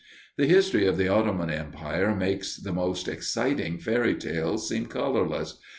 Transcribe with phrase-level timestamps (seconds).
[0.35, 5.59] The history of the Ottoman Empire makes the most exciting fairy tale seem colorless.